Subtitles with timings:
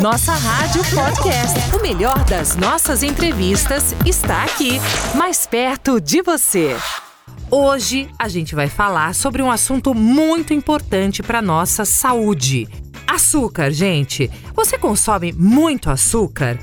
[0.00, 1.76] Nossa Rádio Podcast.
[1.76, 4.80] O melhor das nossas entrevistas está aqui,
[5.14, 6.76] mais perto de você.
[7.50, 12.66] Hoje a gente vai falar sobre um assunto muito importante para nossa saúde.
[13.06, 14.30] Açúcar, gente.
[14.54, 16.58] Você consome muito açúcar?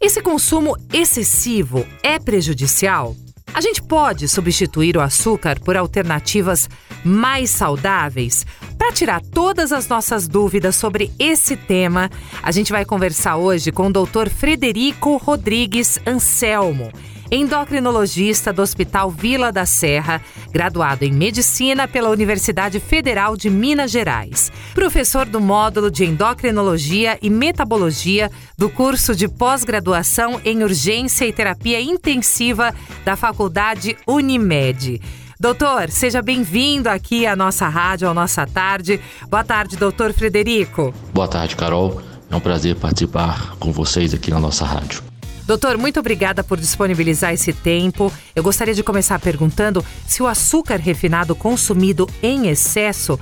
[0.00, 3.14] Esse consumo excessivo é prejudicial?
[3.54, 6.68] A gente pode substituir o açúcar por alternativas
[7.04, 8.44] mais saudáveis?
[8.76, 12.10] Para tirar todas as nossas dúvidas sobre esse tema,
[12.42, 14.28] a gente vai conversar hoje com o Dr.
[14.28, 16.90] Frederico Rodrigues Anselmo
[17.34, 20.20] endocrinologista do Hospital Vila da Serra,
[20.52, 27.28] graduado em Medicina pela Universidade Federal de Minas Gerais, professor do módulo de Endocrinologia e
[27.28, 35.00] Metabologia do curso de pós-graduação em Urgência e Terapia Intensiva da Faculdade Unimed.
[35.38, 39.00] Doutor, seja bem-vindo aqui à nossa rádio, à nossa tarde.
[39.28, 40.94] Boa tarde, doutor Frederico.
[41.12, 42.00] Boa tarde, Carol.
[42.30, 45.13] É um prazer participar com vocês aqui na nossa rádio.
[45.46, 48.12] Doutor, muito obrigada por disponibilizar esse tempo.
[48.34, 53.18] Eu gostaria de começar perguntando se o açúcar refinado consumido em excesso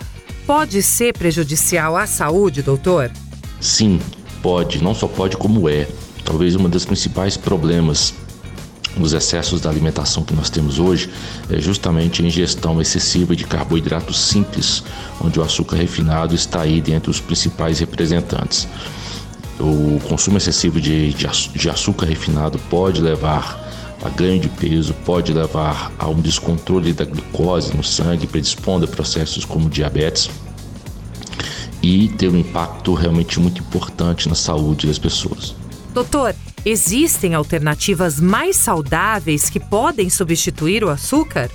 [0.47, 3.11] pode ser prejudicial à saúde, doutor?
[3.61, 4.01] Sim,
[4.41, 4.83] pode.
[4.83, 5.89] Não só pode, como é.
[6.25, 8.15] Talvez um dos principais problemas
[8.97, 11.11] nos excessos da alimentação que nós temos hoje
[11.51, 14.85] é justamente a ingestão excessiva de carboidratos simples,
[15.21, 18.69] onde o açúcar refinado está aí dentre os principais representantes.
[19.61, 23.61] O consumo excessivo de, de, açúcar refinado pode levar
[24.03, 28.89] a ganho de peso, pode levar a um descontrole da glicose no sangue, predispondo a
[28.89, 30.31] processos como diabetes
[31.83, 35.55] e ter um impacto realmente muito importante na saúde das pessoas.
[35.93, 41.51] Doutor, existem alternativas mais saudáveis que podem substituir o açúcar?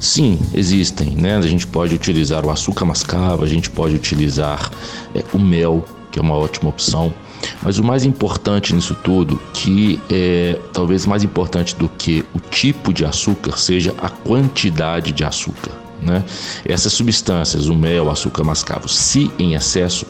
[0.00, 1.10] Sim, existem.
[1.10, 1.36] Né?
[1.36, 4.70] A gente pode utilizar o açúcar mascavo, a gente pode utilizar
[5.14, 7.12] é, o mel, que é uma ótima opção.
[7.62, 12.92] Mas o mais importante nisso tudo, que é talvez mais importante do que o tipo
[12.92, 15.72] de açúcar, seja a quantidade de açúcar.
[16.00, 16.24] Né?
[16.64, 20.06] Essas substâncias, o mel, o açúcar mascavo, se em excesso,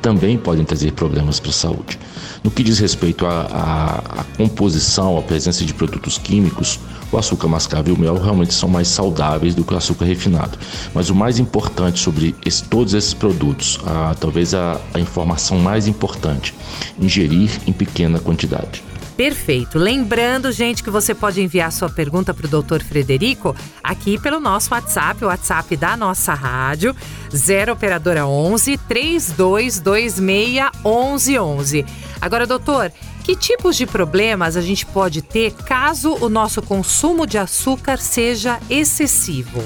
[0.00, 1.98] também podem trazer problemas para a saúde.
[2.44, 6.78] No que diz respeito à composição, à presença de produtos químicos,
[7.16, 10.58] o açúcar mascavo e o mel realmente são mais saudáveis do que o açúcar refinado.
[10.94, 15.86] Mas o mais importante sobre esse, todos esses produtos, a, talvez a, a informação mais
[15.86, 16.54] importante,
[16.98, 18.82] ingerir em pequena quantidade.
[19.16, 19.78] Perfeito.
[19.78, 22.82] Lembrando, gente, que você pode enviar sua pergunta para o Dr.
[22.82, 26.96] Frederico aqui pelo nosso WhatsApp, o WhatsApp da nossa rádio,
[27.34, 31.84] 0 operadora 11 3226 1111.
[32.20, 32.90] Agora, doutor,
[33.22, 38.58] que tipos de problemas a gente pode ter caso o nosso consumo de açúcar seja
[38.68, 39.62] excessivo?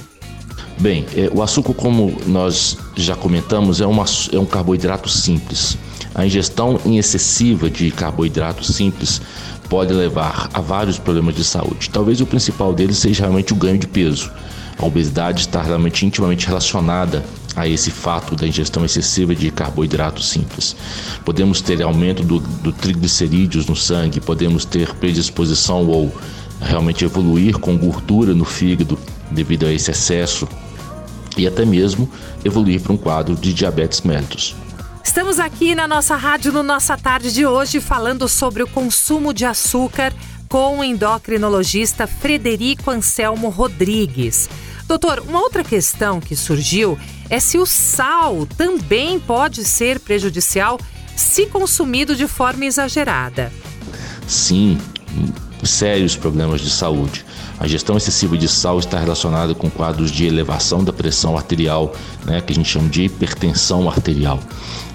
[0.78, 5.78] Bem, é, o açúcar, como nós já comentamos, é, uma, é um carboidrato simples.
[6.14, 9.20] A ingestão excessiva de carboidratos simples
[9.70, 11.90] pode levar a vários problemas de saúde.
[11.90, 14.30] Talvez o principal deles seja realmente o ganho de peso.
[14.78, 17.24] A obesidade está realmente intimamente relacionada
[17.56, 20.76] a esse fato da ingestão excessiva de carboidratos simples.
[21.24, 26.14] Podemos ter aumento do, do triglicerídeos no sangue, podemos ter predisposição ou
[26.60, 28.98] realmente evoluir com gordura no fígado
[29.30, 30.46] devido a esse excesso
[31.36, 32.08] e até mesmo
[32.44, 34.54] evoluir para um quadro de diabetes mellitus.
[35.02, 39.46] Estamos aqui na nossa rádio, no Nossa Tarde de hoje, falando sobre o consumo de
[39.46, 40.12] açúcar
[40.48, 44.48] com o endocrinologista Frederico Anselmo Rodrigues.
[44.86, 50.78] Doutor, uma outra questão que surgiu é se o sal também pode ser prejudicial
[51.14, 53.52] se consumido de forma exagerada.
[54.26, 54.78] Sim,
[55.62, 57.24] sérios problemas de saúde.
[57.58, 61.94] A gestão excessiva de sal está relacionada com quadros de elevação da pressão arterial,
[62.24, 64.38] né, que a gente chama de hipertensão arterial.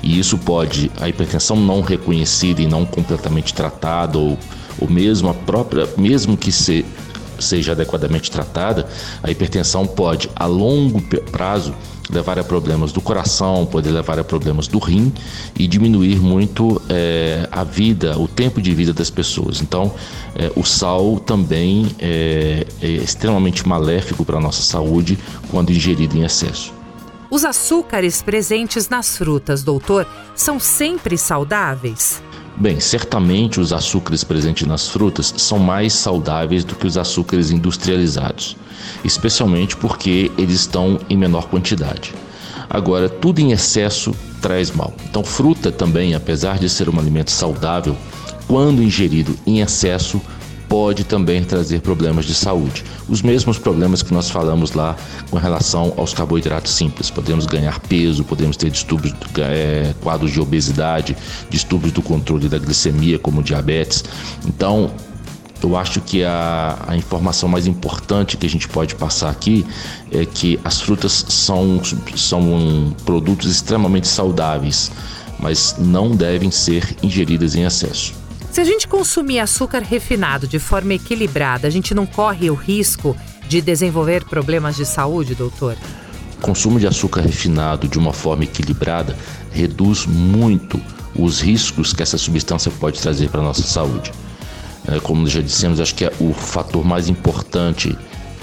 [0.03, 4.37] E isso pode, a hipertensão não reconhecida e não completamente tratada, ou,
[4.79, 6.85] ou mesmo a própria, mesmo que se,
[7.39, 8.87] seja adequadamente tratada,
[9.23, 11.73] a hipertensão pode, a longo prazo,
[12.11, 15.11] levar a problemas do coração, pode levar a problemas do rim
[15.57, 19.61] e diminuir muito é, a vida, o tempo de vida das pessoas.
[19.61, 19.93] Então,
[20.35, 25.17] é, o sal também é, é extremamente maléfico para a nossa saúde
[25.49, 26.73] quando ingerido em excesso.
[27.29, 32.21] Os açúcares presentes nas frutas, doutor, são sempre saudáveis?
[32.61, 38.55] Bem, certamente os açúcares presentes nas frutas são mais saudáveis do que os açúcares industrializados,
[39.03, 42.13] especialmente porque eles estão em menor quantidade.
[42.69, 44.13] Agora, tudo em excesso
[44.43, 44.93] traz mal.
[45.09, 47.97] Então, fruta também, apesar de ser um alimento saudável,
[48.47, 50.21] quando ingerido em excesso,
[50.71, 52.85] pode também trazer problemas de saúde.
[53.09, 54.95] Os mesmos problemas que nós falamos lá
[55.29, 57.09] com relação aos carboidratos simples.
[57.09, 61.17] Podemos ganhar peso, podemos ter distúrbios, é, quadros de obesidade,
[61.49, 64.05] distúrbios do controle da glicemia, como diabetes.
[64.47, 64.89] Então,
[65.61, 69.65] eu acho que a, a, informação mais importante que a gente pode passar aqui
[70.09, 71.81] é que as frutas são,
[72.15, 74.89] são produtos extremamente saudáveis,
[75.37, 78.20] mas não devem ser ingeridas em excesso.
[78.51, 83.15] Se a gente consumir açúcar refinado de forma equilibrada, a gente não corre o risco
[83.47, 85.77] de desenvolver problemas de saúde, doutor?
[86.37, 89.15] O consumo de açúcar refinado de uma forma equilibrada
[89.53, 90.81] reduz muito
[91.15, 94.11] os riscos que essa substância pode trazer para a nossa saúde.
[94.85, 97.97] É, como já dissemos, acho que é o fator mais importante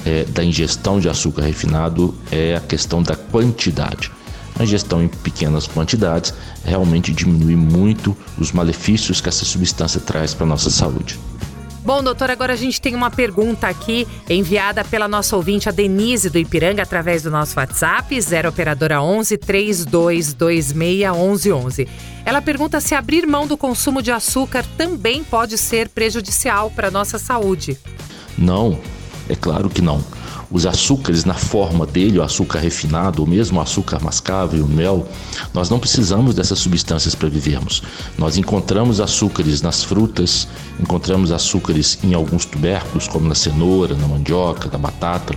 [0.06, 4.10] é, da ingestão de açúcar refinado é a questão da quantidade.
[4.58, 6.34] A ingestão em pequenas quantidades
[6.64, 11.18] realmente diminui muito os malefícios que essa substância traz para a nossa saúde.
[11.84, 16.28] Bom, doutor, agora a gente tem uma pergunta aqui enviada pela nossa ouvinte, a Denise
[16.28, 21.88] do Ipiranga, através do nosso WhatsApp, 0 operadora 11 3226 1111.
[22.26, 26.90] Ela pergunta se abrir mão do consumo de açúcar também pode ser prejudicial para a
[26.90, 27.78] nossa saúde.
[28.36, 28.78] Não,
[29.28, 30.04] é claro que não
[30.50, 35.06] os açúcares na forma dele, o açúcar refinado, ou mesmo o açúcar mascável, o mel,
[35.52, 37.82] nós não precisamos dessas substâncias para vivermos.
[38.16, 40.48] Nós encontramos açúcares nas frutas,
[40.80, 45.34] encontramos açúcares em alguns tubérculos, como na cenoura, na mandioca, na batata.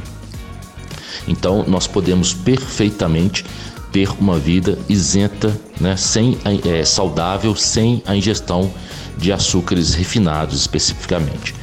[1.27, 3.45] Então, nós podemos perfeitamente
[3.91, 8.71] ter uma vida isenta, né, sem, é, saudável, sem a ingestão
[9.17, 11.53] de açúcares refinados especificamente.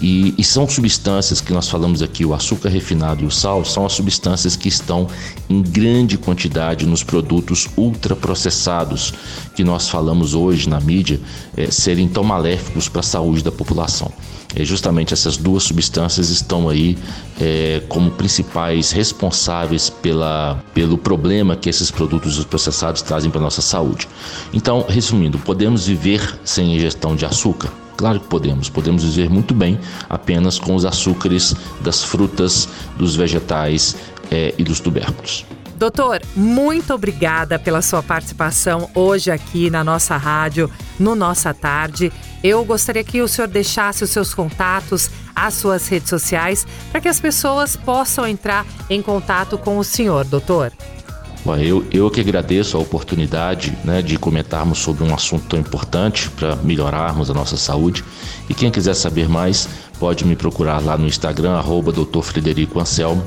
[0.00, 3.84] E, e, são substâncias que nós falamos aqui, o açúcar refinado e o sal, são
[3.84, 5.06] as substâncias que estão
[5.48, 9.12] em grande quantidade nos produtos ultraprocessados
[9.54, 11.20] que nós falamos hoje na mídia
[11.54, 14.10] é, serem tão maléficos para a saúde da população.
[14.54, 16.98] É, justamente essas duas substâncias estão aí
[17.40, 23.62] é, como principais responsáveis pela, pelo problema que esses produtos processados trazem para a nossa
[23.62, 24.08] saúde.
[24.52, 27.70] Então, resumindo, podemos viver sem ingestão de açúcar?
[28.00, 32.66] Claro que podemos, podemos viver muito bem apenas com os açúcares das frutas,
[32.96, 33.94] dos vegetais
[34.30, 35.44] é, e dos tubérculos.
[35.76, 42.10] Doutor, muito obrigada pela sua participação hoje aqui na nossa rádio, no Nossa Tarde.
[42.42, 47.08] Eu gostaria que o senhor deixasse os seus contatos, as suas redes sociais, para que
[47.08, 50.72] as pessoas possam entrar em contato com o senhor, doutor.
[51.44, 56.28] Bom, eu, eu que agradeço a oportunidade né, de comentarmos sobre um assunto tão importante
[56.30, 58.04] para melhorarmos a nossa saúde.
[58.48, 62.20] E quem quiser saber mais, pode me procurar lá no Instagram, arroba Dr.
[62.20, 63.24] Frederico Anselmo.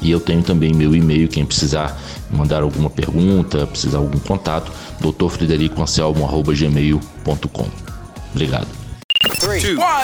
[0.00, 1.96] E eu tenho também meu e-mail, quem precisar
[2.28, 7.68] mandar alguma pergunta, precisar algum contato, drfredericoanselmo.gmail.com.
[8.32, 8.66] Obrigado.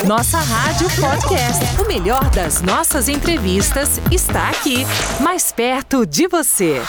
[0.06, 1.64] Nossa Rádio Podcast.
[1.82, 4.86] O melhor das nossas entrevistas está aqui,
[5.20, 6.80] mais perto de você.